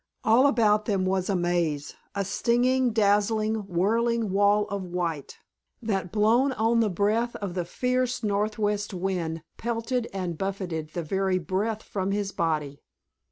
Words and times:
All 0.23 0.47
about 0.47 0.85
them 0.85 1.05
was 1.05 1.29
a 1.29 1.35
maze, 1.35 1.93
a 2.15 2.25
stinging, 2.25 2.89
dazzling, 2.91 3.67
whirling 3.67 4.31
wall 4.31 4.65
of 4.69 4.81
white, 4.81 5.37
that 5.79 6.11
blown 6.11 6.51
on 6.53 6.79
the 6.79 6.89
breath 6.89 7.35
of 7.35 7.53
the 7.53 7.65
fierce 7.65 8.23
northwest 8.23 8.95
wind 8.95 9.43
pelted 9.57 10.07
and 10.11 10.39
buffeted 10.39 10.93
the 10.95 11.03
very 11.03 11.37
breath 11.37 11.83
from 11.83 12.13
his 12.13 12.31
body. 12.31 12.79